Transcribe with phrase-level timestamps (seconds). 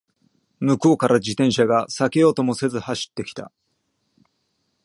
[0.59, 3.51] 向こうから自転車が避けようともせず走ってきた